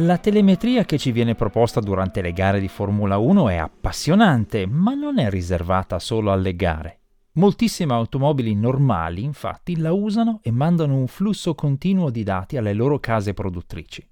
La 0.00 0.16
telemetria 0.18 0.84
che 0.84 0.96
ci 0.96 1.10
viene 1.10 1.34
proposta 1.34 1.80
durante 1.80 2.22
le 2.22 2.32
gare 2.32 2.60
di 2.60 2.68
Formula 2.68 3.18
1 3.18 3.48
è 3.48 3.56
appassionante, 3.56 4.64
ma 4.64 4.94
non 4.94 5.18
è 5.18 5.28
riservata 5.28 5.98
solo 5.98 6.30
alle 6.30 6.54
gare. 6.54 7.00
Moltissime 7.32 7.94
automobili 7.94 8.54
normali, 8.54 9.24
infatti, 9.24 9.76
la 9.76 9.92
usano 9.92 10.38
e 10.44 10.52
mandano 10.52 10.96
un 10.96 11.08
flusso 11.08 11.56
continuo 11.56 12.10
di 12.10 12.22
dati 12.22 12.56
alle 12.56 12.74
loro 12.74 13.00
case 13.00 13.34
produttrici. 13.34 14.08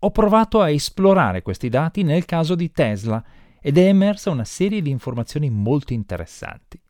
Ho 0.00 0.10
provato 0.10 0.60
a 0.60 0.70
esplorare 0.70 1.42
questi 1.42 1.68
dati 1.68 2.02
nel 2.02 2.24
caso 2.24 2.56
di 2.56 2.72
Tesla 2.72 3.22
ed 3.60 3.78
è 3.78 3.86
emersa 3.86 4.30
una 4.30 4.44
serie 4.44 4.82
di 4.82 4.90
informazioni 4.90 5.50
molto 5.50 5.92
interessanti. 5.92 6.81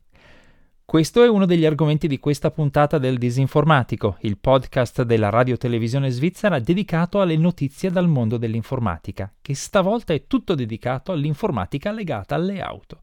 Questo 0.85 1.23
è 1.23 1.29
uno 1.29 1.45
degli 1.45 1.65
argomenti 1.65 2.07
di 2.07 2.19
questa 2.19 2.51
puntata 2.51 2.97
del 2.99 3.17
Disinformatico, 3.17 4.17
il 4.21 4.37
podcast 4.37 5.03
della 5.03 5.29
radio-televisione 5.29 6.11
svizzera 6.11 6.59
dedicato 6.59 7.21
alle 7.21 7.37
notizie 7.37 7.89
dal 7.89 8.07
mondo 8.07 8.37
dell'informatica, 8.37 9.33
che 9.41 9.55
stavolta 9.55 10.13
è 10.13 10.27
tutto 10.27 10.53
dedicato 10.53 11.13
all'informatica 11.13 11.89
legata 11.91 12.35
alle 12.35 12.61
auto. 12.61 12.99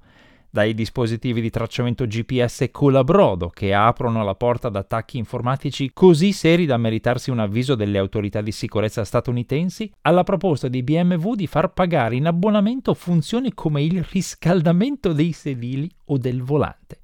Dai 0.51 0.74
dispositivi 0.74 1.41
di 1.41 1.48
tracciamento 1.48 2.07
GPS 2.07 2.69
colabrodo 2.71 3.48
che 3.48 3.73
aprono 3.73 4.23
la 4.23 4.35
porta 4.35 4.69
ad 4.69 4.77
attacchi 4.77 5.16
informatici 5.16 5.91
così 5.93 6.33
seri 6.33 6.66
da 6.66 6.77
meritarsi 6.77 7.30
un 7.30 7.38
avviso 7.38 7.74
delle 7.74 7.99
autorità 7.99 8.41
di 8.41 8.52
sicurezza 8.52 9.05
statunitensi, 9.05 9.91
alla 10.02 10.23
proposta 10.23 10.69
di 10.69 10.83
BMW 10.83 11.35
di 11.35 11.47
far 11.47 11.73
pagare 11.73 12.15
in 12.15 12.27
abbonamento 12.27 12.95
funzioni 12.95 13.52
come 13.55 13.83
il 13.83 14.05
riscaldamento 14.05 15.12
dei 15.12 15.33
sedili 15.33 15.91
o 16.07 16.19
del 16.19 16.43
volante. 16.43 16.99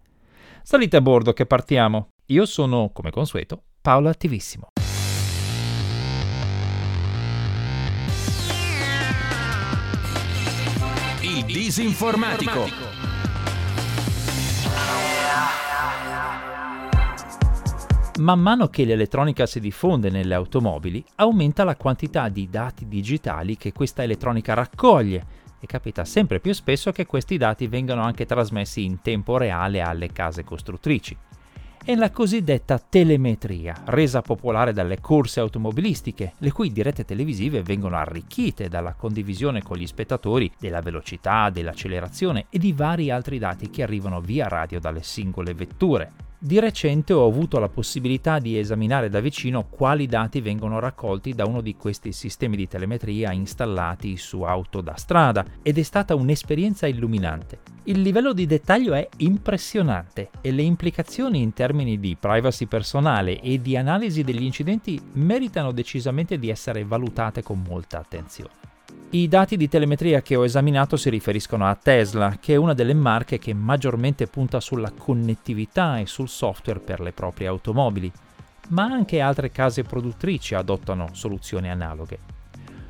Salite 0.68 0.96
a 0.96 1.00
bordo 1.00 1.32
che 1.32 1.46
partiamo. 1.46 2.14
Io 2.30 2.44
sono, 2.44 2.90
come 2.92 3.12
consueto, 3.12 3.62
Paolo 3.80 4.08
Attivissimo. 4.08 4.70
Il 11.20 11.44
disinformatico. 11.44 12.64
Man 18.18 18.40
mano 18.40 18.66
che 18.66 18.84
l'elettronica 18.84 19.46
si 19.46 19.60
diffonde 19.60 20.10
nelle 20.10 20.34
automobili, 20.34 21.04
aumenta 21.14 21.62
la 21.62 21.76
quantità 21.76 22.28
di 22.28 22.50
dati 22.50 22.88
digitali 22.88 23.56
che 23.56 23.70
questa 23.70 24.02
elettronica 24.02 24.54
raccoglie 24.54 25.44
e 25.66 25.68
capita 25.68 26.04
sempre 26.04 26.40
più 26.40 26.54
spesso 26.54 26.92
che 26.92 27.04
questi 27.04 27.36
dati 27.36 27.66
vengano 27.66 28.02
anche 28.02 28.24
trasmessi 28.24 28.84
in 28.84 29.02
tempo 29.02 29.36
reale 29.36 29.82
alle 29.82 30.12
case 30.12 30.44
costruttrici. 30.44 31.16
È 31.84 31.94
la 31.94 32.10
cosiddetta 32.10 32.78
telemetria, 32.80 33.82
resa 33.84 34.20
popolare 34.20 34.72
dalle 34.72 35.00
corse 35.00 35.38
automobilistiche, 35.38 36.32
le 36.38 36.50
cui 36.50 36.72
dirette 36.72 37.04
televisive 37.04 37.62
vengono 37.62 37.96
arricchite 37.96 38.68
dalla 38.68 38.94
condivisione 38.94 39.62
con 39.62 39.76
gli 39.76 39.86
spettatori 39.86 40.50
della 40.58 40.80
velocità, 40.80 41.48
dell'accelerazione 41.50 42.46
e 42.50 42.58
di 42.58 42.72
vari 42.72 43.10
altri 43.10 43.38
dati 43.38 43.70
che 43.70 43.84
arrivano 43.84 44.20
via 44.20 44.48
radio 44.48 44.80
dalle 44.80 45.02
singole 45.02 45.54
vetture. 45.54 46.25
Di 46.38 46.60
recente 46.60 47.14
ho 47.14 47.26
avuto 47.26 47.58
la 47.58 47.70
possibilità 47.70 48.38
di 48.38 48.58
esaminare 48.58 49.08
da 49.08 49.20
vicino 49.20 49.68
quali 49.70 50.06
dati 50.06 50.42
vengono 50.42 50.78
raccolti 50.78 51.32
da 51.32 51.46
uno 51.46 51.62
di 51.62 51.76
questi 51.76 52.12
sistemi 52.12 52.56
di 52.56 52.68
telemetria 52.68 53.32
installati 53.32 54.18
su 54.18 54.42
auto 54.42 54.82
da 54.82 54.96
strada 54.96 55.46
ed 55.62 55.78
è 55.78 55.82
stata 55.82 56.14
un'esperienza 56.14 56.86
illuminante. 56.86 57.60
Il 57.84 58.02
livello 58.02 58.34
di 58.34 58.44
dettaglio 58.44 58.92
è 58.92 59.08
impressionante 59.18 60.28
e 60.42 60.50
le 60.50 60.62
implicazioni 60.62 61.40
in 61.40 61.54
termini 61.54 61.98
di 61.98 62.18
privacy 62.20 62.66
personale 62.66 63.40
e 63.40 63.62
di 63.62 63.74
analisi 63.74 64.22
degli 64.22 64.42
incidenti 64.42 65.00
meritano 65.12 65.72
decisamente 65.72 66.38
di 66.38 66.50
essere 66.50 66.84
valutate 66.84 67.42
con 67.42 67.64
molta 67.66 67.98
attenzione. 67.98 68.75
I 69.10 69.28
dati 69.28 69.56
di 69.56 69.68
telemetria 69.68 70.20
che 70.20 70.36
ho 70.36 70.44
esaminato 70.44 70.96
si 70.96 71.10
riferiscono 71.10 71.66
a 71.66 71.74
Tesla, 71.74 72.36
che 72.40 72.54
è 72.54 72.56
una 72.56 72.74
delle 72.74 72.92
marche 72.92 73.38
che 73.38 73.54
maggiormente 73.54 74.26
punta 74.26 74.60
sulla 74.60 74.90
connettività 74.90 75.98
e 75.98 76.06
sul 76.06 76.28
software 76.28 76.80
per 76.80 77.00
le 77.00 77.12
proprie 77.12 77.46
automobili, 77.46 78.10
ma 78.68 78.84
anche 78.84 79.20
altre 79.20 79.50
case 79.50 79.84
produttrici 79.84 80.54
adottano 80.54 81.10
soluzioni 81.12 81.70
analoghe. 81.70 82.35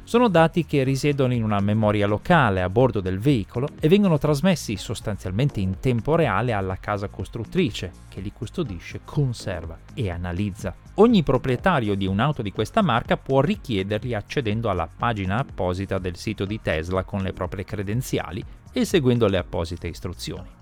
Sono 0.06 0.28
dati 0.28 0.64
che 0.64 0.84
risiedono 0.84 1.34
in 1.34 1.42
una 1.42 1.58
memoria 1.58 2.06
locale 2.06 2.62
a 2.62 2.70
bordo 2.70 3.00
del 3.00 3.18
veicolo 3.18 3.66
e 3.80 3.88
vengono 3.88 4.18
trasmessi 4.18 4.76
sostanzialmente 4.76 5.58
in 5.58 5.80
tempo 5.80 6.14
reale 6.14 6.52
alla 6.52 6.76
casa 6.76 7.08
costruttrice, 7.08 7.90
che 8.08 8.20
li 8.20 8.30
custodisce, 8.32 9.00
conserva 9.04 9.76
e 9.94 10.08
analizza. 10.08 10.72
Ogni 10.94 11.24
proprietario 11.24 11.96
di 11.96 12.06
un'auto 12.06 12.42
di 12.42 12.52
questa 12.52 12.82
marca 12.82 13.16
può 13.16 13.40
richiederli 13.40 14.14
accedendo 14.14 14.70
alla 14.70 14.88
pagina 14.88 15.38
apposita 15.38 15.98
del 15.98 16.14
sito 16.14 16.44
di 16.44 16.60
Tesla 16.62 17.02
con 17.02 17.22
le 17.22 17.32
proprie 17.32 17.64
credenziali 17.64 18.44
e 18.72 18.84
seguendo 18.84 19.26
le 19.26 19.38
apposite 19.38 19.88
istruzioni. 19.88 20.55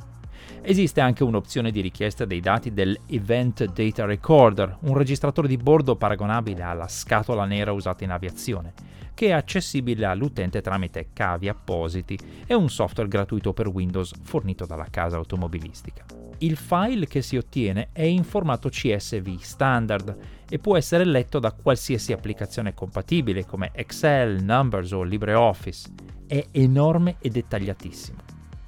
Esiste 0.67 1.03
anche 1.03 1.23
un'opzione 1.23 1.71
di 1.71 1.83
richiesta 1.83 2.25
dei 2.25 2.41
dati 2.41 2.73
del 2.73 2.99
Event 3.09 3.67
Data 3.67 4.07
Recorder, 4.07 4.79
un 4.81 4.97
registratore 4.97 5.47
di 5.47 5.59
bordo 5.59 5.95
paragonabile 5.95 6.63
alla 6.63 6.89
scatola 6.89 7.45
nera 7.45 7.73
usata 7.73 8.03
in 8.03 8.11
aviazione 8.11 8.73
che 9.15 9.29
è 9.29 9.31
accessibile 9.31 10.07
all'utente 10.07 10.61
tramite 10.61 11.11
cavi 11.13 11.49
appositi 11.49 12.19
e 12.47 12.53
un 12.53 12.69
software 12.69 13.09
gratuito 13.09 13.53
per 13.53 13.69
Windows 13.69 14.13
fornito 14.23 14.67
dalla 14.67 14.89
casa 14.91 15.17
automobilistica. 15.17 16.05
Il 16.39 16.57
file 16.57 17.07
che 17.07 17.23
si 17.23 17.37
ottiene 17.37 17.91
è 17.93 18.03
in 18.03 18.25
formato 18.25 18.69
CSV 18.69 19.39
standard 19.39 20.17
e 20.49 20.59
può 20.59 20.77
essere 20.77 21.05
letto 21.05 21.39
da 21.39 21.53
qualsiasi 21.53 22.13
applicazione 22.13 22.75
compatibile 22.75 23.47
come 23.47 23.71
Excel, 23.73 24.43
Numbers 24.43 24.91
o 24.91 25.03
LibreOffice. 25.05 25.91
È 26.27 26.45
enorme 26.51 27.17
e 27.21 27.31
dettagliatissimo. 27.31 28.24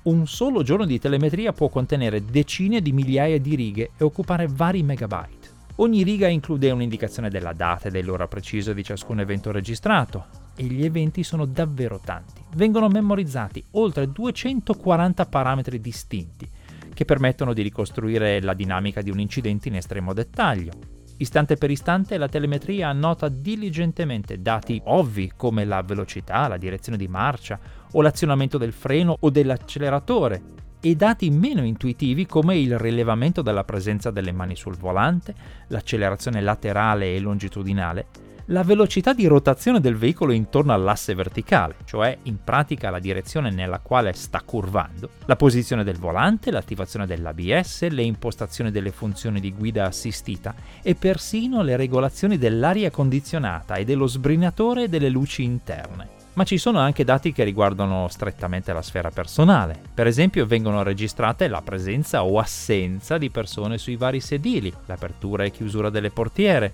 Un 0.07 0.29
solo 0.29 0.63
giorno 0.63 0.85
di 0.85 1.01
telemetria 1.01 1.53
può 1.53 1.69
contenere 1.69 2.25
decine 2.25 2.81
di 2.81 2.93
migliaia 2.93 3.41
di 3.41 3.57
righe 3.57 3.91
e 3.97 4.05
occupare 4.05 4.47
vari 4.47 4.85
megabyte. 4.85 5.55
Ogni 5.79 6.05
riga 6.05 6.29
include 6.29 6.71
un'indicazione 6.71 7.29
della 7.29 7.53
data 7.53 7.89
e 7.89 7.91
dell'ora 7.91 8.29
precisa 8.29 8.73
di 8.73 8.85
ciascun 8.85 9.19
evento 9.19 9.51
registrato, 9.51 10.27
e 10.55 10.63
gli 10.63 10.85
eventi 10.85 11.25
sono 11.25 11.45
davvero 11.45 11.99
tanti. 11.99 12.41
Vengono 12.55 12.87
memorizzati 12.87 13.65
oltre 13.73 14.13
240 14.13 15.27
parametri 15.27 15.81
distinti, 15.81 16.49
che 16.95 17.05
permettono 17.05 17.53
di 17.53 17.63
ricostruire 17.63 18.41
la 18.41 18.55
dinamica 18.55 19.03
di 19.03 19.11
un 19.11 19.19
incidente 19.19 19.67
in 19.67 19.75
estremo 19.75 20.13
dettaglio. 20.13 20.71
Istante 21.17 21.57
per 21.57 21.71
istante 21.73 22.17
la 22.17 22.29
telemetria 22.29 22.91
annota 22.91 23.29
diligentemente 23.29 24.41
dati 24.41 24.81
ovvi 24.85 25.33
come 25.35 25.65
la 25.65 25.83
velocità, 25.83 26.47
la 26.47 26.59
direzione 26.59 26.97
di 26.97 27.09
marcia 27.09 27.59
o 27.97 28.03
l'azionamento 28.03 28.59
del 28.59 28.73
freno 28.73 29.17
o 29.19 29.31
dell'acceleratore, 29.31 30.55
e 30.81 30.95
dati 30.95 31.31
meno 31.31 31.65
intuitivi 31.65 32.27
come 32.27 32.59
il 32.59 32.79
rilevamento 32.79 33.43
della 33.43 33.65
presenza 33.65 34.11
delle 34.11 34.33
mani 34.33 34.55
sul 34.55 34.77
volante, 34.77 35.35
l'accelerazione 35.69 36.41
laterale 36.41 37.15
e 37.15 37.21
longitudinale, 37.21 38.07
la 38.51 38.63
velocità 38.63 39.13
di 39.13 39.27
rotazione 39.27 39.81
del 39.81 39.97
veicolo 39.97 40.31
intorno 40.31 40.73
all'asse 40.73 41.15
verticale, 41.15 41.77
cioè 41.85 42.17
in 42.25 42.45
pratica 42.45 42.91
la 42.91 43.01
direzione 43.01 43.51
nella 43.51 43.81
quale 43.81 44.13
sta 44.13 44.41
curvando, 44.45 45.11
la 45.25 45.35
posizione 45.35 45.83
del 45.83 45.99
volante, 45.99 46.53
l'attivazione 46.53 47.07
dell'ABS, 47.07 47.89
le 47.89 48.03
impostazioni 48.03 48.71
delle 48.71 48.93
funzioni 48.93 49.41
di 49.41 49.53
guida 49.53 49.87
assistita 49.87 50.55
e 50.81 50.95
persino 50.95 51.63
le 51.63 51.75
regolazioni 51.75 52.39
dell'aria 52.39 52.91
condizionata 52.93 53.75
e 53.75 53.85
dello 53.85 54.07
sbrinatore 54.07 54.85
e 54.85 54.89
delle 54.89 55.09
luci 55.09 55.43
interne 55.43 56.16
ma 56.37 56.45
ci 56.45 56.59
sono 56.59 56.79
anche 56.79 57.03
dati 57.03 57.33
che 57.33 57.45
riguardano 57.45 58.09
strettamente 58.09 58.73
la 58.73 58.83
sfera 58.83 59.11
personale. 59.11 59.81
Per 59.93 60.07
esempio 60.07 60.45
vengono 60.45 60.83
registrate 60.83 61.49
la 61.49 61.63
presenza 61.63 62.25
o 62.25 62.39
assenza 62.39 63.17
di 63.17 63.31
persone 63.31 63.79
sui 63.79 63.97
vari 63.97 64.21
sedili, 64.21 64.73
l'apertura 64.85 65.45
e 65.45 65.51
chiusura 65.51 65.89
delle 65.89 66.11
portiere, 66.11 66.73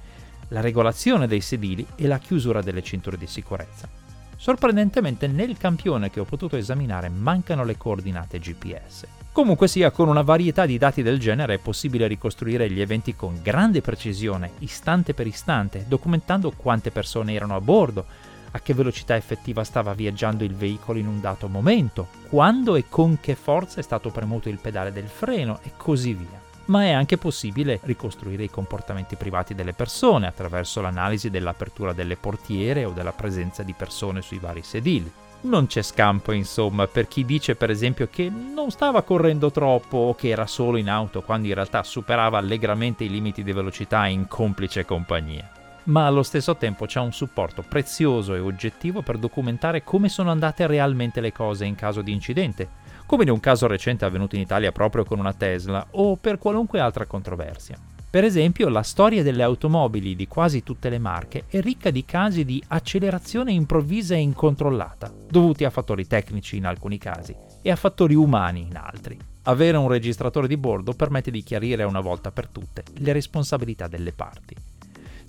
la 0.48 0.60
regolazione 0.60 1.28
dei 1.28 1.40
sedili 1.40 1.86
e 1.94 2.08
la 2.08 2.18
chiusura 2.18 2.60
delle 2.60 2.82
cinture 2.82 3.16
di 3.16 3.28
sicurezza. 3.28 3.88
Sorprendentemente 4.36 5.28
nel 5.28 5.56
campione 5.56 6.10
che 6.10 6.18
ho 6.18 6.24
potuto 6.24 6.56
esaminare 6.56 7.08
mancano 7.08 7.62
le 7.62 7.76
coordinate 7.76 8.40
GPS. 8.40 9.06
Comunque 9.30 9.68
sia, 9.68 9.92
con 9.92 10.08
una 10.08 10.22
varietà 10.22 10.66
di 10.66 10.76
dati 10.76 11.02
del 11.02 11.20
genere 11.20 11.54
è 11.54 11.58
possibile 11.58 12.08
ricostruire 12.08 12.68
gli 12.68 12.80
eventi 12.80 13.14
con 13.14 13.38
grande 13.40 13.80
precisione, 13.80 14.50
istante 14.58 15.14
per 15.14 15.28
istante, 15.28 15.84
documentando 15.86 16.50
quante 16.50 16.90
persone 16.90 17.32
erano 17.32 17.54
a 17.54 17.60
bordo, 17.60 18.04
a 18.52 18.60
che 18.60 18.74
velocità 18.74 19.16
effettiva 19.16 19.64
stava 19.64 19.92
viaggiando 19.94 20.44
il 20.44 20.54
veicolo 20.54 20.98
in 20.98 21.06
un 21.06 21.20
dato 21.20 21.48
momento, 21.48 22.08
quando 22.28 22.76
e 22.76 22.84
con 22.88 23.18
che 23.20 23.34
forza 23.34 23.80
è 23.80 23.82
stato 23.82 24.10
premuto 24.10 24.48
il 24.48 24.58
pedale 24.58 24.92
del 24.92 25.08
freno 25.08 25.60
e 25.62 25.72
così 25.76 26.14
via. 26.14 26.40
Ma 26.66 26.84
è 26.84 26.92
anche 26.92 27.18
possibile 27.18 27.80
ricostruire 27.82 28.44
i 28.44 28.50
comportamenti 28.50 29.16
privati 29.16 29.54
delle 29.54 29.72
persone 29.72 30.26
attraverso 30.26 30.80
l'analisi 30.80 31.28
dell'apertura 31.28 31.92
delle 31.92 32.16
portiere 32.16 32.84
o 32.84 32.92
della 32.92 33.12
presenza 33.12 33.62
di 33.62 33.72
persone 33.72 34.22
sui 34.22 34.38
vari 34.38 34.62
sedili. 34.62 35.10
Non 35.42 35.66
c'è 35.66 35.82
scampo, 35.82 36.30
insomma, 36.30 36.86
per 36.86 37.08
chi 37.08 37.24
dice 37.24 37.56
per 37.56 37.68
esempio 37.68 38.06
che 38.08 38.30
non 38.30 38.70
stava 38.70 39.02
correndo 39.02 39.50
troppo 39.50 39.96
o 39.96 40.14
che 40.14 40.28
era 40.28 40.46
solo 40.46 40.76
in 40.76 40.88
auto 40.88 41.22
quando 41.22 41.48
in 41.48 41.54
realtà 41.54 41.82
superava 41.82 42.38
allegramente 42.38 43.02
i 43.02 43.08
limiti 43.08 43.42
di 43.42 43.52
velocità 43.52 44.06
in 44.06 44.28
complice 44.28 44.84
compagnia. 44.84 45.61
Ma 45.84 46.06
allo 46.06 46.22
stesso 46.22 46.56
tempo 46.56 46.86
c'è 46.86 47.00
un 47.00 47.12
supporto 47.12 47.62
prezioso 47.62 48.34
e 48.34 48.38
oggettivo 48.38 49.02
per 49.02 49.18
documentare 49.18 49.82
come 49.82 50.08
sono 50.08 50.30
andate 50.30 50.66
realmente 50.66 51.20
le 51.20 51.32
cose 51.32 51.64
in 51.64 51.74
caso 51.74 52.02
di 52.02 52.12
incidente, 52.12 52.68
come 53.06 53.24
in 53.24 53.30
un 53.30 53.40
caso 53.40 53.66
recente 53.66 54.04
avvenuto 54.04 54.36
in 54.36 54.42
Italia 54.42 54.72
proprio 54.72 55.04
con 55.04 55.18
una 55.18 55.32
Tesla 55.32 55.86
o 55.92 56.16
per 56.16 56.38
qualunque 56.38 56.80
altra 56.80 57.06
controversia. 57.06 57.76
Per 58.12 58.24
esempio, 58.24 58.68
la 58.68 58.82
storia 58.82 59.22
delle 59.22 59.42
automobili 59.42 60.14
di 60.14 60.28
quasi 60.28 60.62
tutte 60.62 60.90
le 60.90 60.98
marche 60.98 61.44
è 61.48 61.60
ricca 61.62 61.90
di 61.90 62.04
casi 62.04 62.44
di 62.44 62.62
accelerazione 62.68 63.52
improvvisa 63.52 64.14
e 64.14 64.18
incontrollata, 64.18 65.10
dovuti 65.30 65.64
a 65.64 65.70
fattori 65.70 66.06
tecnici 66.06 66.58
in 66.58 66.66
alcuni 66.66 66.98
casi 66.98 67.34
e 67.62 67.70
a 67.70 67.76
fattori 67.76 68.14
umani 68.14 68.66
in 68.68 68.76
altri. 68.76 69.18
Avere 69.44 69.78
un 69.78 69.88
registratore 69.88 70.46
di 70.46 70.58
bordo 70.58 70.92
permette 70.92 71.30
di 71.30 71.42
chiarire 71.42 71.84
una 71.84 72.00
volta 72.00 72.30
per 72.30 72.48
tutte 72.48 72.84
le 72.98 73.12
responsabilità 73.12 73.88
delle 73.88 74.12
parti. 74.12 74.54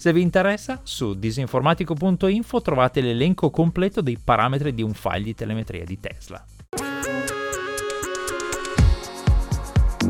Se 0.04 0.12
vi 0.12 0.22
interessa, 0.22 0.82
su 0.84 1.14
disinformatico.info 1.14 2.62
trovate 2.62 3.00
l'elenco 3.00 3.50
completo 3.50 4.02
dei 4.02 4.20
parametri 4.22 4.74
di 4.74 4.82
un 4.82 4.92
file 4.92 5.24
di 5.24 5.34
telemetria 5.34 5.86
di 5.86 5.98
Tesla. 5.98 6.46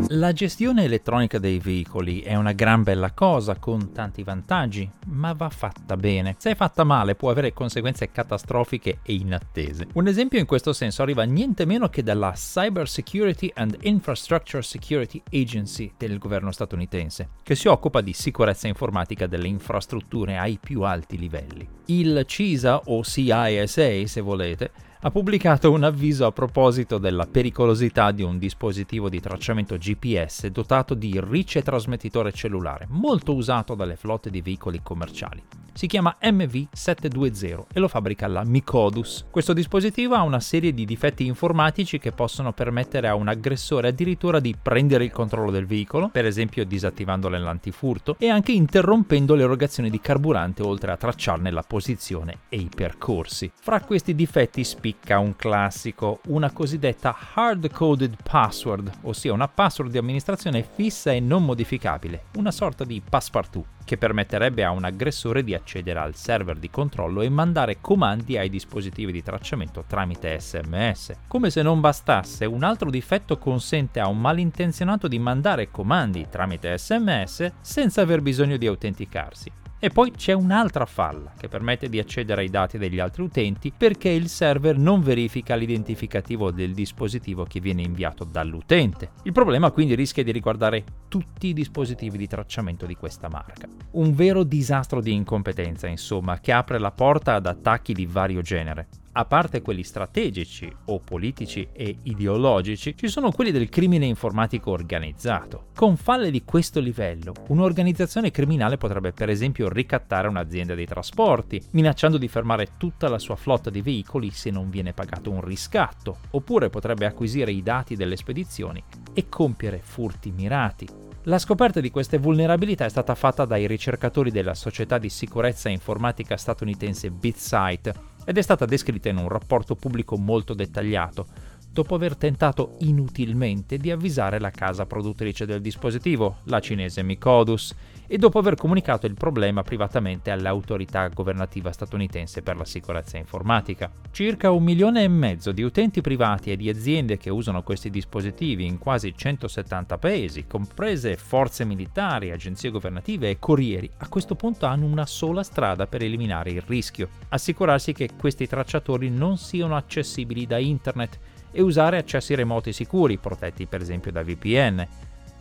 La 0.09 0.33
gestione 0.33 0.83
elettronica 0.83 1.39
dei 1.39 1.59
veicoli 1.59 2.19
è 2.19 2.35
una 2.35 2.51
gran 2.51 2.83
bella 2.83 3.13
cosa 3.13 3.55
con 3.55 3.93
tanti 3.93 4.21
vantaggi, 4.21 4.87
ma 5.07 5.33
va 5.33 5.49
fatta 5.49 5.95
bene. 5.95 6.35
Se 6.37 6.51
è 6.51 6.55
fatta 6.55 6.83
male 6.83 7.15
può 7.15 7.31
avere 7.31 7.53
conseguenze 7.53 8.11
catastrofiche 8.11 8.99
e 9.01 9.13
inattese. 9.13 9.87
Un 9.93 10.07
esempio 10.07 10.39
in 10.39 10.45
questo 10.45 10.73
senso 10.73 11.01
arriva 11.01 11.23
niente 11.23 11.65
meno 11.65 11.87
che 11.89 12.03
dalla 12.03 12.33
Cyber 12.33 12.87
Security 12.87 13.49
and 13.55 13.77
Infrastructure 13.81 14.61
Security 14.61 15.21
Agency 15.31 15.93
del 15.97 16.19
governo 16.19 16.51
statunitense, 16.51 17.29
che 17.41 17.55
si 17.55 17.67
occupa 17.67 18.01
di 18.01 18.13
sicurezza 18.13 18.67
informatica 18.67 19.25
delle 19.25 19.47
infrastrutture 19.47 20.37
ai 20.37 20.59
più 20.61 20.81
alti 20.81 21.17
livelli. 21.17 21.67
Il 21.85 22.23
CISA 22.27 22.81
o 22.85 23.03
CISA, 23.03 23.65
se 23.65 24.21
volete, 24.21 24.71
ha 25.05 25.11
pubblicato 25.11 25.69
un 25.69 25.83
avviso 25.83 26.25
a 26.25 26.31
proposito 26.31 26.97
della 26.97 27.25
pericolosità 27.25 28.11
di 28.11 28.23
un 28.23 28.37
dispositivo 28.37 29.09
di 29.09 29.19
tracciamento 29.19 29.75
GPS 29.75 30.47
dotato 30.47 30.93
di 30.93 31.19
ricetrasmettitore 31.21 32.31
cellulare, 32.31 32.85
molto 32.87 33.33
usato 33.33 33.75
dalle 33.75 33.97
flotte 33.97 34.29
di 34.29 34.39
veicoli 34.39 34.79
commerciali. 34.81 35.43
Si 35.75 35.87
chiama 35.87 36.15
MV720 36.21 37.63
e 37.73 37.79
lo 37.79 37.87
fabbrica 37.87 38.27
la 38.27 38.43
Micodus. 38.43 39.25
Questo 39.31 39.53
dispositivo 39.53 40.13
ha 40.13 40.21
una 40.21 40.39
serie 40.39 40.71
di 40.71 40.85
difetti 40.85 41.25
informatici 41.25 41.97
che 41.97 42.11
possono 42.11 42.53
permettere 42.53 43.07
a 43.07 43.15
un 43.15 43.27
aggressore 43.27 43.87
addirittura 43.87 44.39
di 44.39 44.55
prendere 44.59 45.03
il 45.03 45.11
controllo 45.11 45.49
del 45.49 45.65
veicolo, 45.65 46.09
per 46.09 46.27
esempio 46.27 46.63
disattivandole 46.63 47.39
l'antifurto, 47.39 48.17
e 48.19 48.29
anche 48.29 48.51
interrompendo 48.51 49.33
l'erogazione 49.33 49.89
di 49.89 49.99
carburante 49.99 50.61
oltre 50.61 50.91
a 50.91 50.97
tracciarne 50.97 51.49
la 51.49 51.63
posizione 51.63 52.41
e 52.49 52.57
i 52.57 52.69
percorsi. 52.73 53.51
Fra 53.59 53.81
questi 53.81 54.13
difetti 54.13 54.63
spicca 54.63 55.17
un 55.17 55.35
classico, 55.35 56.19
una 56.27 56.51
cosiddetta 56.51 57.17
hard-coded 57.33 58.17
password, 58.21 58.91
ossia 59.01 59.33
una 59.33 59.47
password 59.47 59.89
di 59.89 59.97
amministrazione 59.97 60.61
fissa 60.61 61.11
e 61.11 61.19
non 61.19 61.43
modificabile, 61.43 62.25
una 62.35 62.51
sorta 62.51 62.83
di 62.83 63.01
passepartout 63.03 63.65
che 63.83 63.97
permetterebbe 63.97 64.63
a 64.63 64.71
un 64.71 64.83
aggressore 64.83 65.43
di 65.43 65.53
accedere 65.53 65.99
al 65.99 66.15
server 66.15 66.57
di 66.57 66.69
controllo 66.69 67.21
e 67.21 67.29
mandare 67.29 67.77
comandi 67.81 68.37
ai 68.37 68.49
dispositivi 68.49 69.11
di 69.11 69.23
tracciamento 69.23 69.83
tramite 69.87 70.39
SMS. 70.39 71.13
Come 71.27 71.49
se 71.49 71.61
non 71.61 71.79
bastasse, 71.79 72.45
un 72.45 72.63
altro 72.63 72.89
difetto 72.89 73.37
consente 73.37 73.99
a 73.99 74.07
un 74.07 74.19
malintenzionato 74.19 75.07
di 75.07 75.19
mandare 75.19 75.71
comandi 75.71 76.27
tramite 76.29 76.77
SMS 76.77 77.51
senza 77.61 78.01
aver 78.01 78.21
bisogno 78.21 78.57
di 78.57 78.67
autenticarsi. 78.67 79.51
E 79.83 79.89
poi 79.89 80.11
c'è 80.11 80.31
un'altra 80.31 80.85
falla 80.85 81.33
che 81.37 81.49
permette 81.49 81.89
di 81.89 81.99
accedere 81.99 82.39
ai 82.39 82.49
dati 82.49 82.77
degli 82.77 82.99
altri 82.99 83.21
utenti 83.21 83.73
perché 83.75 84.07
il 84.07 84.29
server 84.29 84.77
non 84.77 85.01
verifica 85.01 85.55
l'identificativo 85.55 86.51
del 86.51 86.73
dispositivo 86.73 87.43
che 87.43 87.59
viene 87.59 87.81
inviato 87.81 88.23
dall'utente. 88.23 89.09
Il 89.23 89.33
problema 89.33 89.71
quindi 89.71 89.95
rischia 89.95 90.23
di 90.23 90.31
riguardare 90.31 90.85
tutti 91.09 91.47
i 91.47 91.53
dispositivi 91.53 92.17
di 92.17 92.27
tracciamento 92.27 92.85
di 92.85 92.95
questa 92.95 93.27
marca. 93.27 93.67
Un 93.91 94.15
vero 94.15 94.43
disastro 94.43 95.01
di 95.01 95.11
incompetenza, 95.11 95.87
insomma, 95.87 96.39
che 96.39 96.53
apre 96.53 96.79
la 96.79 96.91
porta 96.91 97.33
ad 97.33 97.45
attacchi 97.45 97.91
di 97.91 98.05
vario 98.05 98.39
genere 98.41 98.87
a 99.13 99.25
parte 99.25 99.61
quelli 99.61 99.83
strategici 99.83 100.71
o 100.85 100.99
politici 100.99 101.67
e 101.71 101.97
ideologici, 102.03 102.95
ci 102.97 103.07
sono 103.07 103.31
quelli 103.31 103.51
del 103.51 103.69
crimine 103.69 104.05
informatico 104.05 104.71
organizzato. 104.71 105.67
Con 105.75 105.97
falle 105.97 106.31
di 106.31 106.43
questo 106.43 106.79
livello, 106.79 107.33
un'organizzazione 107.47 108.31
criminale 108.31 108.77
potrebbe 108.77 109.11
per 109.11 109.29
esempio 109.29 109.69
ricattare 109.69 110.27
un'azienda 110.27 110.73
dei 110.73 110.85
trasporti, 110.85 111.61
minacciando 111.71 112.17
di 112.17 112.27
fermare 112.27 112.69
tutta 112.77 113.07
la 113.07 113.19
sua 113.19 113.35
flotta 113.35 113.69
di 113.69 113.81
veicoli 113.81 114.31
se 114.31 114.49
non 114.49 114.69
viene 114.69 114.93
pagato 114.93 115.29
un 115.29 115.41
riscatto, 115.41 116.17
oppure 116.31 116.69
potrebbe 116.69 117.05
acquisire 117.05 117.51
i 117.51 117.61
dati 117.61 117.95
delle 117.95 118.15
spedizioni 118.15 118.83
e 119.13 119.29
compiere 119.29 119.79
furti 119.83 120.31
mirati. 120.31 120.87
La 121.27 121.39
scoperta 121.39 121.79
di 121.79 121.89
queste 121.89 122.17
vulnerabilità 122.17 122.83
è 122.83 122.89
stata 122.89 123.15
fatta 123.15 123.45
dai 123.45 123.65
ricercatori 123.65 124.29
della 124.29 124.55
società 124.55 124.97
di 124.97 125.07
sicurezza 125.07 125.69
informatica 125.69 126.35
statunitense 126.35 127.11
BitSight 127.11 127.93
ed 128.25 128.37
è 128.37 128.41
stata 128.41 128.65
descritta 128.65 129.09
in 129.09 129.17
un 129.17 129.27
rapporto 129.27 129.75
pubblico 129.75 130.17
molto 130.17 130.53
dettagliato, 130.53 131.27
dopo 131.73 131.95
aver 131.95 132.15
tentato 132.15 132.75
inutilmente 132.81 133.77
di 133.77 133.89
avvisare 133.89 134.39
la 134.39 134.51
casa 134.51 134.85
produttrice 134.85 135.47
del 135.47 135.59
dispositivo, 135.59 136.37
la 136.43 136.59
cinese 136.59 137.01
Micodus, 137.01 137.73
e 138.05 138.17
dopo 138.19 138.37
aver 138.37 138.53
comunicato 138.53 139.07
il 139.07 139.15
problema 139.15 139.63
privatamente 139.63 140.29
all'autorità 140.29 141.07
governativa 141.07 141.71
statunitense 141.71 142.43
per 142.43 142.57
la 142.57 142.65
sicurezza 142.65 143.17
informatica. 143.17 143.91
Circa 144.11 144.51
un 144.51 144.61
milione 144.61 145.03
e 145.03 145.07
mezzo 145.07 145.51
di 145.51 145.63
utenti 145.63 146.01
privati 146.01 146.51
e 146.51 146.57
di 146.57 146.69
aziende 146.69 147.17
che 147.17 147.31
usano 147.31 147.63
questi 147.63 147.89
dispositivi 147.89 148.67
in 148.67 148.77
quasi 148.77 149.11
170 149.15 149.97
paesi, 149.97 150.45
comprese 150.45 151.17
forze 151.17 151.65
militari, 151.65 152.29
agenzie 152.29 152.69
governative 152.69 153.31
e 153.31 153.39
corrieri, 153.39 153.89
a 153.97 154.09
questo 154.09 154.35
punto 154.35 154.67
hanno 154.67 154.85
una 154.85 155.07
sola 155.07 155.41
strada 155.41 155.87
per 155.87 156.03
eliminare 156.03 156.51
il 156.51 156.61
rischio, 156.61 157.09
assicurarsi 157.29 157.93
che 157.93 158.11
questi 158.15 158.45
tracciatori 158.45 159.09
non 159.09 159.37
siano 159.37 159.75
accessibili 159.75 160.45
da 160.45 160.59
internet 160.59 161.19
e 161.53 161.61
usare 161.61 161.97
accessi 161.97 162.35
remoti 162.35 162.73
sicuri, 162.73 163.17
protetti 163.17 163.65
per 163.65 163.79
esempio 163.79 164.11
da 164.11 164.23
VPN. 164.23 164.85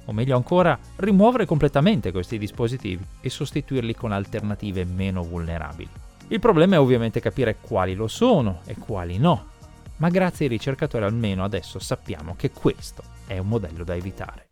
O 0.04 0.12
meglio 0.12 0.36
ancora, 0.36 0.78
rimuovere 0.96 1.46
completamente 1.46 2.12
questi 2.12 2.38
dispositivi 2.38 3.04
e 3.20 3.30
sostituirli 3.30 3.94
con 3.94 4.12
alternative 4.12 4.84
meno 4.84 5.22
vulnerabili. 5.22 5.90
Il 6.28 6.38
problema 6.38 6.76
è 6.76 6.80
ovviamente 6.80 7.20
capire 7.20 7.56
quali 7.60 7.94
lo 7.94 8.08
sono 8.08 8.60
e 8.66 8.76
quali 8.76 9.18
no, 9.18 9.46
ma 9.96 10.08
grazie 10.08 10.46
ai 10.46 10.50
ricercatori 10.52 11.04
almeno 11.04 11.44
adesso 11.44 11.78
sappiamo 11.78 12.34
che 12.36 12.50
questo 12.50 13.02
è 13.26 13.38
un 13.38 13.48
modello 13.48 13.84
da 13.84 13.94
evitare. 13.94 14.48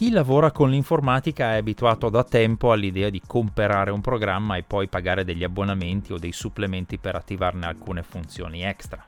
Chi 0.00 0.08
lavora 0.08 0.50
con 0.50 0.70
l'informatica 0.70 1.52
è 1.52 1.56
abituato 1.58 2.08
da 2.08 2.24
tempo 2.24 2.72
all'idea 2.72 3.10
di 3.10 3.20
comprare 3.26 3.90
un 3.90 4.00
programma 4.00 4.56
e 4.56 4.62
poi 4.62 4.88
pagare 4.88 5.24
degli 5.24 5.44
abbonamenti 5.44 6.14
o 6.14 6.18
dei 6.18 6.32
supplementi 6.32 6.96
per 6.96 7.16
attivarne 7.16 7.66
alcune 7.66 8.02
funzioni 8.02 8.62
extra 8.62 9.04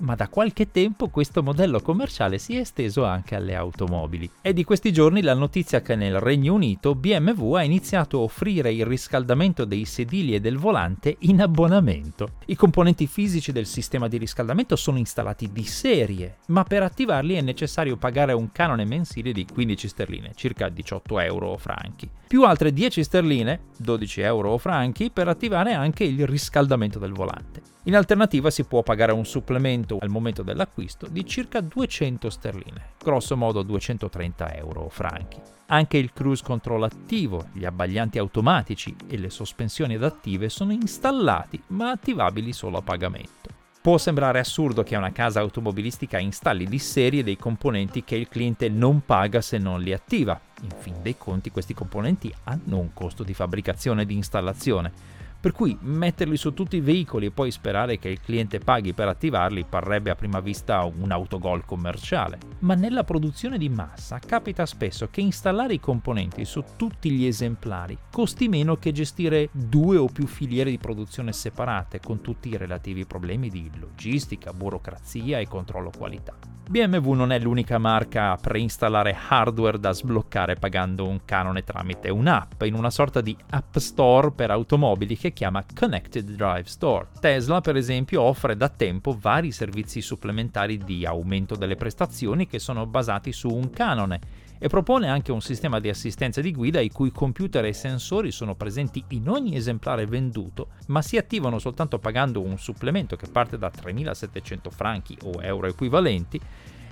ma 0.00 0.14
da 0.14 0.28
qualche 0.28 0.70
tempo 0.70 1.08
questo 1.08 1.42
modello 1.42 1.80
commerciale 1.80 2.38
si 2.38 2.56
è 2.56 2.60
esteso 2.60 3.04
anche 3.04 3.34
alle 3.34 3.54
automobili. 3.54 4.30
È 4.40 4.52
di 4.52 4.64
questi 4.64 4.92
giorni 4.92 5.22
la 5.22 5.34
notizia 5.34 5.82
che 5.82 5.94
nel 5.96 6.20
Regno 6.20 6.54
Unito 6.54 6.94
BMW 6.94 7.54
ha 7.54 7.62
iniziato 7.62 8.18
a 8.18 8.22
offrire 8.22 8.72
il 8.72 8.86
riscaldamento 8.86 9.64
dei 9.64 9.84
sedili 9.84 10.34
e 10.34 10.40
del 10.40 10.58
volante 10.58 11.16
in 11.20 11.40
abbonamento. 11.40 12.32
I 12.46 12.56
componenti 12.56 13.06
fisici 13.06 13.52
del 13.52 13.66
sistema 13.66 14.08
di 14.08 14.18
riscaldamento 14.18 14.76
sono 14.76 14.98
installati 14.98 15.50
di 15.52 15.64
serie, 15.64 16.36
ma 16.46 16.64
per 16.64 16.82
attivarli 16.82 17.34
è 17.34 17.40
necessario 17.40 17.96
pagare 17.96 18.32
un 18.32 18.52
canone 18.52 18.84
mensile 18.84 19.32
di 19.32 19.46
15 19.46 19.88
sterline, 19.88 20.32
circa 20.34 20.68
18 20.68 21.20
euro 21.20 21.56
franchi, 21.56 22.08
più 22.26 22.44
altre 22.44 22.72
10 22.72 23.02
sterline, 23.02 23.60
12 23.76 24.20
euro 24.20 24.56
franchi, 24.58 25.10
per 25.10 25.28
attivare 25.28 25.72
anche 25.72 26.04
il 26.04 26.26
riscaldamento 26.26 26.98
del 26.98 27.12
volante. 27.12 27.75
In 27.86 27.94
alternativa 27.94 28.50
si 28.50 28.64
può 28.64 28.82
pagare 28.82 29.12
un 29.12 29.24
supplemento 29.24 29.98
al 30.00 30.08
momento 30.08 30.42
dell'acquisto 30.42 31.06
di 31.06 31.24
circa 31.24 31.60
200 31.60 32.28
sterline, 32.28 32.94
grosso 33.00 33.36
modo 33.36 33.62
230 33.62 34.54
euro 34.56 34.88
franchi. 34.88 35.40
Anche 35.66 35.96
il 35.96 36.12
cruise 36.12 36.42
control 36.42 36.82
attivo, 36.82 37.46
gli 37.52 37.64
abbaglianti 37.64 38.18
automatici 38.18 38.94
e 39.06 39.16
le 39.18 39.30
sospensioni 39.30 39.94
adattive 39.94 40.48
sono 40.48 40.72
installati 40.72 41.62
ma 41.68 41.90
attivabili 41.90 42.52
solo 42.52 42.78
a 42.78 42.82
pagamento. 42.82 43.54
Può 43.80 43.98
sembrare 43.98 44.40
assurdo 44.40 44.82
che 44.82 44.96
una 44.96 45.12
casa 45.12 45.38
automobilistica 45.38 46.18
installi 46.18 46.64
di 46.64 46.80
serie 46.80 47.22
dei 47.22 47.36
componenti 47.36 48.02
che 48.02 48.16
il 48.16 48.26
cliente 48.26 48.68
non 48.68 49.04
paga 49.06 49.40
se 49.40 49.58
non 49.58 49.80
li 49.80 49.92
attiva. 49.92 50.40
In 50.62 50.74
fin 50.76 50.94
dei 51.02 51.16
conti 51.16 51.52
questi 51.52 51.72
componenti 51.72 52.34
hanno 52.44 52.78
un 52.78 52.92
costo 52.92 53.22
di 53.22 53.32
fabbricazione 53.32 54.02
e 54.02 54.06
di 54.06 54.16
installazione 54.16 55.15
Per 55.46 55.54
cui 55.54 55.78
metterli 55.80 56.36
su 56.36 56.52
tutti 56.54 56.74
i 56.74 56.80
veicoli 56.80 57.26
e 57.26 57.30
poi 57.30 57.52
sperare 57.52 58.00
che 58.00 58.08
il 58.08 58.20
cliente 58.20 58.58
paghi 58.58 58.92
per 58.94 59.06
attivarli 59.06 59.64
parrebbe 59.64 60.10
a 60.10 60.16
prima 60.16 60.40
vista 60.40 60.82
un 60.82 61.12
autogol 61.12 61.64
commerciale. 61.64 62.40
Ma 62.62 62.74
nella 62.74 63.04
produzione 63.04 63.56
di 63.56 63.68
massa 63.68 64.18
capita 64.18 64.66
spesso 64.66 65.06
che 65.08 65.20
installare 65.20 65.74
i 65.74 65.78
componenti 65.78 66.44
su 66.44 66.64
tutti 66.74 67.12
gli 67.12 67.26
esemplari 67.26 67.96
costi 68.10 68.48
meno 68.48 68.74
che 68.74 68.90
gestire 68.90 69.48
due 69.52 69.96
o 69.98 70.06
più 70.06 70.26
filiere 70.26 70.70
di 70.70 70.78
produzione 70.78 71.32
separate 71.32 72.00
con 72.00 72.22
tutti 72.22 72.48
i 72.48 72.56
relativi 72.56 73.06
problemi 73.06 73.48
di 73.48 73.70
logistica, 73.78 74.52
burocrazia 74.52 75.38
e 75.38 75.46
controllo 75.46 75.92
qualità. 75.96 76.55
BMW 76.68 77.12
non 77.12 77.30
è 77.30 77.38
l'unica 77.38 77.78
marca 77.78 78.32
a 78.32 78.36
preinstallare 78.36 79.16
hardware 79.28 79.78
da 79.78 79.92
sbloccare 79.92 80.56
pagando 80.56 81.06
un 81.06 81.20
canone 81.24 81.62
tramite 81.62 82.10
un'app 82.10 82.62
in 82.62 82.74
una 82.74 82.90
sorta 82.90 83.20
di 83.20 83.36
app 83.50 83.76
store 83.76 84.32
per 84.32 84.50
automobili 84.50 85.16
che 85.16 85.32
chiama 85.32 85.64
Connected 85.72 86.28
Drive 86.32 86.66
Store. 86.66 87.06
Tesla, 87.20 87.60
per 87.60 87.76
esempio, 87.76 88.22
offre 88.22 88.56
da 88.56 88.68
tempo 88.68 89.16
vari 89.18 89.52
servizi 89.52 90.00
supplementari 90.00 90.78
di 90.78 91.06
aumento 91.06 91.54
delle 91.54 91.76
prestazioni 91.76 92.48
che 92.48 92.58
sono 92.58 92.84
basati 92.84 93.32
su 93.32 93.48
un 93.48 93.70
canone 93.70 94.20
e 94.58 94.68
propone 94.68 95.08
anche 95.08 95.32
un 95.32 95.40
sistema 95.40 95.80
di 95.80 95.88
assistenza 95.88 96.40
di 96.40 96.52
guida 96.52 96.80
i 96.80 96.90
cui 96.90 97.12
computer 97.12 97.64
e 97.64 97.72
sensori 97.72 98.30
sono 98.30 98.54
presenti 98.54 99.04
in 99.08 99.28
ogni 99.28 99.56
esemplare 99.56 100.06
venduto, 100.06 100.68
ma 100.86 101.02
si 101.02 101.16
attivano 101.16 101.58
soltanto 101.58 101.98
pagando 101.98 102.42
un 102.42 102.58
supplemento 102.58 103.16
che 103.16 103.28
parte 103.28 103.58
da 103.58 103.70
3.700 103.70 104.70
franchi 104.70 105.16
o 105.24 105.42
euro 105.42 105.66
equivalenti 105.66 106.40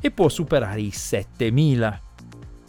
e 0.01 0.11
può 0.11 0.29
superare 0.29 0.81
i 0.81 0.89
7.000. 0.89 1.99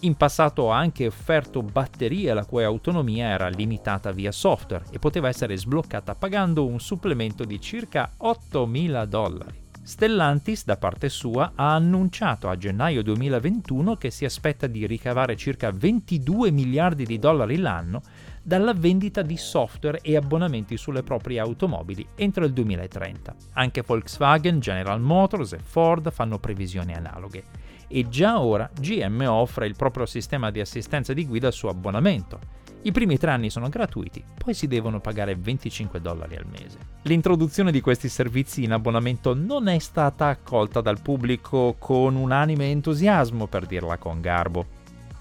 In 0.01 0.15
passato 0.15 0.71
ha 0.71 0.77
anche 0.77 1.07
offerto 1.07 1.63
batterie 1.63 2.33
la 2.33 2.45
cui 2.45 2.63
autonomia 2.63 3.27
era 3.27 3.47
limitata 3.47 4.11
via 4.11 4.31
software 4.31 4.85
e 4.91 4.99
poteva 4.99 5.29
essere 5.29 5.57
sbloccata 5.57 6.15
pagando 6.15 6.65
un 6.65 6.79
supplemento 6.79 7.43
di 7.43 7.59
circa 7.59 8.13
8.000 8.21 9.05
dollari. 9.05 9.64
Stellantis, 9.85 10.65
da 10.65 10.77
parte 10.77 11.09
sua, 11.09 11.51
ha 11.53 11.75
annunciato 11.75 12.49
a 12.49 12.57
gennaio 12.57 13.03
2021 13.03 13.97
che 13.97 14.09
si 14.09 14.25
aspetta 14.25 14.65
di 14.65 14.87
ricavare 14.87 15.35
circa 15.35 15.69
22 15.69 16.49
miliardi 16.49 17.05
di 17.05 17.19
dollari 17.19 17.57
l'anno 17.57 18.01
dalla 18.41 18.73
vendita 18.73 19.21
di 19.21 19.37
software 19.37 19.99
e 20.01 20.15
abbonamenti 20.15 20.75
sulle 20.75 21.03
proprie 21.03 21.39
automobili 21.39 22.03
entro 22.15 22.45
il 22.45 22.53
2030. 22.53 23.35
Anche 23.53 23.83
Volkswagen, 23.85 24.59
General 24.59 24.99
Motors 24.99 25.53
e 25.53 25.59
Ford 25.59 26.11
fanno 26.11 26.39
previsioni 26.39 26.95
analoghe. 26.95 27.43
E 27.87 28.09
già 28.09 28.41
ora 28.41 28.67
GM 28.73 29.23
offre 29.27 29.67
il 29.67 29.75
proprio 29.75 30.07
sistema 30.07 30.49
di 30.49 30.61
assistenza 30.61 31.13
di 31.13 31.27
guida 31.27 31.51
su 31.51 31.67
abbonamento 31.67 32.64
i 32.85 32.91
primi 32.91 33.17
tre 33.17 33.31
anni 33.31 33.49
sono 33.49 33.67
gratuiti, 33.67 34.23
poi 34.37 34.53
si 34.53 34.67
devono 34.67 34.99
pagare 34.99 35.35
25 35.35 35.99
dollari 35.99 36.35
al 36.35 36.45
mese. 36.45 36.77
L'introduzione 37.03 37.71
di 37.71 37.81
questi 37.81 38.07
servizi 38.09 38.63
in 38.63 38.73
abbonamento 38.73 39.33
non 39.33 39.67
è 39.67 39.79
stata 39.79 40.27
accolta 40.27 40.81
dal 40.81 41.01
pubblico 41.01 41.77
con 41.79 42.15
unanime 42.15 42.69
entusiasmo, 42.69 43.47
per 43.47 43.65
dirla 43.65 43.97
con 43.97 44.21
garbo. 44.21 44.65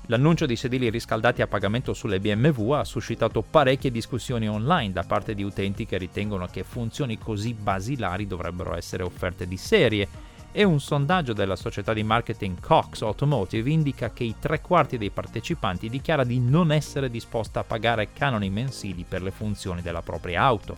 L'annuncio 0.08 0.44
di 0.44 0.56
sedili 0.56 0.90
riscaldati 0.90 1.40
a 1.40 1.46
pagamento 1.46 1.94
sulle 1.94 2.20
BMW 2.20 2.72
ha 2.72 2.84
suscitato 2.84 3.40
parecchie 3.40 3.90
discussioni 3.90 4.46
online 4.46 4.92
da 4.92 5.04
parte 5.04 5.34
di 5.34 5.42
utenti 5.42 5.86
che 5.86 5.96
ritengono 5.96 6.46
che 6.52 6.64
funzioni 6.64 7.16
così 7.16 7.54
basilari 7.54 8.26
dovrebbero 8.26 8.76
essere 8.76 9.02
offerte 9.02 9.48
di 9.48 9.56
serie 9.56 10.06
e 10.56 10.62
un 10.62 10.78
sondaggio 10.78 11.32
della 11.32 11.56
società 11.56 11.92
di 11.92 12.04
marketing 12.04 12.60
Cox 12.60 13.02
Automotive 13.02 13.68
indica 13.68 14.12
che 14.12 14.22
i 14.22 14.36
tre 14.38 14.60
quarti 14.60 14.96
dei 14.96 15.10
partecipanti 15.10 15.90
dichiara 15.90 16.22
di 16.22 16.38
non 16.38 16.70
essere 16.70 17.10
disposta 17.10 17.58
a 17.58 17.64
pagare 17.64 18.12
canoni 18.12 18.50
mensili 18.50 19.04
per 19.06 19.20
le 19.20 19.32
funzioni 19.32 19.82
della 19.82 20.00
propria 20.00 20.42
auto. 20.42 20.76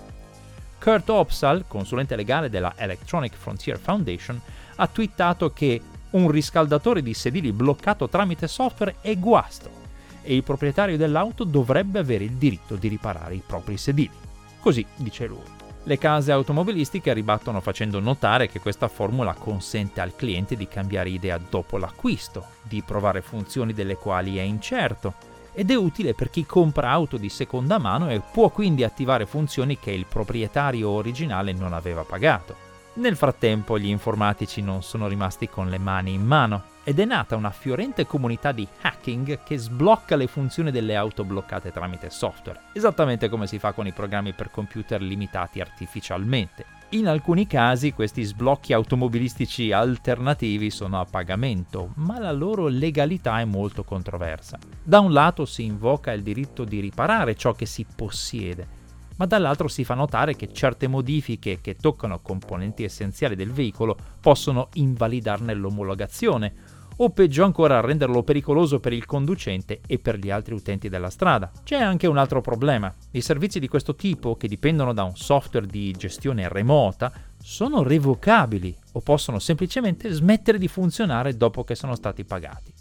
Kurt 0.80 1.10
Opsal, 1.10 1.66
consulente 1.68 2.16
legale 2.16 2.48
della 2.48 2.72
Electronic 2.74 3.34
Frontier 3.34 3.78
Foundation, 3.78 4.40
ha 4.76 4.86
twittato 4.86 5.52
che 5.52 5.82
un 6.10 6.30
riscaldatore 6.30 7.02
di 7.02 7.12
sedili 7.12 7.52
bloccato 7.52 8.08
tramite 8.08 8.48
software 8.48 8.96
è 9.02 9.18
guasto 9.18 9.84
e 10.22 10.34
il 10.34 10.42
proprietario 10.42 10.96
dell'auto 10.96 11.44
dovrebbe 11.44 11.98
avere 11.98 12.24
il 12.24 12.32
diritto 12.32 12.76
di 12.76 12.88
riparare 12.88 13.34
i 13.34 13.42
propri 13.46 13.76
sedili. 13.76 14.10
Così 14.58 14.86
dice 14.96 15.26
lui. 15.26 15.65
Le 15.88 15.98
case 15.98 16.32
automobilistiche 16.32 17.12
ribattono 17.12 17.60
facendo 17.60 18.00
notare 18.00 18.48
che 18.48 18.58
questa 18.58 18.88
formula 18.88 19.34
consente 19.34 20.00
al 20.00 20.16
cliente 20.16 20.56
di 20.56 20.66
cambiare 20.66 21.10
idea 21.10 21.38
dopo 21.38 21.78
l'acquisto, 21.78 22.44
di 22.62 22.82
provare 22.82 23.22
funzioni 23.22 23.72
delle 23.72 23.94
quali 23.94 24.36
è 24.36 24.42
incerto, 24.42 25.14
ed 25.52 25.70
è 25.70 25.76
utile 25.76 26.12
per 26.12 26.28
chi 26.28 26.44
compra 26.44 26.90
auto 26.90 27.16
di 27.18 27.28
seconda 27.28 27.78
mano 27.78 28.10
e 28.10 28.20
può 28.20 28.48
quindi 28.48 28.82
attivare 28.82 29.26
funzioni 29.26 29.78
che 29.78 29.92
il 29.92 30.06
proprietario 30.06 30.88
originale 30.88 31.52
non 31.52 31.72
aveva 31.72 32.02
pagato. 32.02 32.56
Nel 32.94 33.14
frattempo 33.14 33.78
gli 33.78 33.86
informatici 33.86 34.62
non 34.62 34.82
sono 34.82 35.06
rimasti 35.06 35.48
con 35.48 35.68
le 35.68 35.78
mani 35.78 36.12
in 36.12 36.26
mano 36.26 36.74
ed 36.88 37.00
è 37.00 37.04
nata 37.04 37.34
una 37.34 37.50
fiorente 37.50 38.06
comunità 38.06 38.52
di 38.52 38.64
hacking 38.82 39.42
che 39.42 39.58
sblocca 39.58 40.14
le 40.14 40.28
funzioni 40.28 40.70
delle 40.70 40.94
auto 40.94 41.24
bloccate 41.24 41.72
tramite 41.72 42.10
software, 42.10 42.60
esattamente 42.74 43.28
come 43.28 43.48
si 43.48 43.58
fa 43.58 43.72
con 43.72 43.88
i 43.88 43.92
programmi 43.92 44.34
per 44.34 44.52
computer 44.52 45.02
limitati 45.02 45.60
artificialmente. 45.60 46.64
In 46.90 47.08
alcuni 47.08 47.48
casi 47.48 47.92
questi 47.92 48.22
sblocchi 48.22 48.72
automobilistici 48.72 49.72
alternativi 49.72 50.70
sono 50.70 51.00
a 51.00 51.04
pagamento, 51.04 51.90
ma 51.96 52.20
la 52.20 52.30
loro 52.30 52.68
legalità 52.68 53.40
è 53.40 53.44
molto 53.44 53.82
controversa. 53.82 54.56
Da 54.80 55.00
un 55.00 55.12
lato 55.12 55.44
si 55.44 55.64
invoca 55.64 56.12
il 56.12 56.22
diritto 56.22 56.62
di 56.62 56.78
riparare 56.78 57.34
ciò 57.34 57.50
che 57.50 57.66
si 57.66 57.84
possiede, 57.96 58.84
ma 59.16 59.26
dall'altro 59.26 59.66
si 59.66 59.82
fa 59.82 59.94
notare 59.94 60.36
che 60.36 60.52
certe 60.52 60.86
modifiche 60.86 61.60
che 61.60 61.74
toccano 61.74 62.20
componenti 62.20 62.84
essenziali 62.84 63.34
del 63.34 63.50
veicolo 63.50 63.96
possono 64.20 64.68
invalidarne 64.74 65.52
l'omologazione 65.52 66.74
o 66.96 67.10
peggio 67.10 67.44
ancora 67.44 67.80
renderlo 67.80 68.22
pericoloso 68.22 68.80
per 68.80 68.92
il 68.92 69.04
conducente 69.04 69.80
e 69.86 69.98
per 69.98 70.18
gli 70.18 70.30
altri 70.30 70.54
utenti 70.54 70.88
della 70.88 71.10
strada. 71.10 71.50
C'è 71.62 71.76
anche 71.76 72.06
un 72.06 72.16
altro 72.16 72.40
problema. 72.40 72.94
I 73.10 73.20
servizi 73.20 73.58
di 73.58 73.68
questo 73.68 73.94
tipo, 73.94 74.36
che 74.36 74.48
dipendono 74.48 74.92
da 74.92 75.02
un 75.02 75.16
software 75.16 75.66
di 75.66 75.92
gestione 75.92 76.48
remota, 76.48 77.12
sono 77.42 77.82
revocabili 77.82 78.74
o 78.92 79.00
possono 79.00 79.38
semplicemente 79.38 80.10
smettere 80.10 80.58
di 80.58 80.68
funzionare 80.68 81.36
dopo 81.36 81.64
che 81.64 81.74
sono 81.74 81.94
stati 81.94 82.24
pagati 82.24 82.72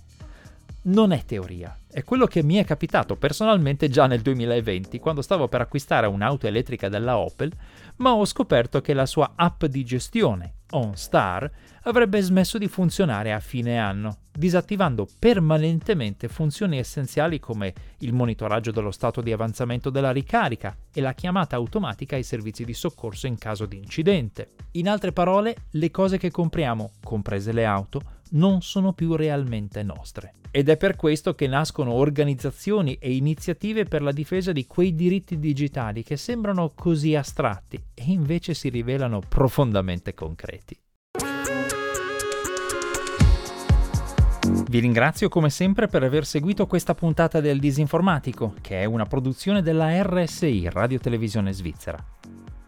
non 0.88 1.12
è 1.12 1.24
teoria. 1.26 1.76
È 1.90 2.04
quello 2.04 2.26
che 2.28 2.44
mi 2.44 2.56
è 2.56 2.66
capitato 2.66 3.16
personalmente 3.16 3.90
già 3.90 4.06
nel 4.08 4.22
2020, 4.22 5.00
quando 5.00 5.22
stavo 5.22 5.48
per 5.48 5.62
acquistare 5.62 6.08
un'auto 6.08 6.48
elettrica 6.48 6.90
della 6.90 7.18
Opel, 7.18 7.52
ma 7.98 8.14
ho 8.14 8.26
scoperto 8.26 8.82
che 8.82 8.94
la 8.94 9.06
sua 9.06 9.34
app 9.36 9.66
di 9.66 9.84
gestione, 9.84 10.54
OnStar, 10.75 11.50
avrebbe 11.84 12.22
smesso 12.22 12.58
di 12.58 12.67
funzionare 12.67 13.32
a 13.32 13.39
fine 13.39 13.79
anno, 13.79 14.17
disattivando 14.32 15.08
permanentemente 15.17 16.27
funzioni 16.27 16.77
essenziali 16.77 17.39
come 17.39 17.74
il 18.00 18.13
monitoraggio 18.13 18.72
dello 18.72 18.91
stato 18.91 19.22
di 19.22 19.32
avanzamento 19.32 19.89
della 19.89 20.12
ricarica 20.12 20.75
e 20.94 21.01
la 21.01 21.13
chiamata 21.13 21.55
automatica 21.55 22.15
ai 22.15 22.24
servizi 22.24 22.65
di 22.65 22.74
soccorso 22.74 23.27
in 23.27 23.38
caso 23.38 23.65
di 23.65 23.77
incidente. 23.77 24.51
In 24.72 24.89
altre 24.89 25.12
parole, 25.12 25.55
le 25.72 25.91
cose 25.91 26.17
che 26.17 26.32
compriamo, 26.32 26.91
comprese 27.03 27.51
le 27.53 27.65
auto, 27.65 28.01
non 28.32 28.62
sono 28.62 28.94
più 28.94 29.15
realmente 29.15 29.84
nostre. 29.84 30.34
Ed 30.55 30.70
è 30.70 30.77
per 30.77 30.96
questo 30.96 31.36
che 31.36 31.48
nascono 31.48 31.91
organizzazioni 31.91 32.96
e 33.00 33.13
iniziative 33.13 33.84
per 33.84 34.01
la 34.01 34.13
difesa 34.13 34.53
di 34.53 34.65
quei 34.65 34.96
diritti 34.96 35.38
digitali 35.38 36.01
che 36.01 36.15
sembrano 36.15 36.72
così 36.74 37.13
astratti 37.13 37.77
e 37.94 38.03
invece 38.08 38.53
si 38.53 38.70
rivelano 38.70 39.20
profondamente 39.20 40.13
concreti. 40.13 40.65
Vi 44.75 44.82
ringrazio 44.82 45.29
come 45.29 45.50
sempre 45.50 45.88
per 45.88 46.03
aver 46.03 46.25
seguito 46.25 46.67
questa 46.67 46.94
puntata 46.94 47.39
del 47.39 47.60
Disinformatico, 47.60 48.55
che 48.60 48.82
è 48.82 48.84
una 48.84 49.05
produzione 49.05 49.62
della 49.62 50.03
RSI, 50.03 50.67
Radio 50.70 51.00
Televisione 51.00 51.53
Svizzera. 51.53 51.98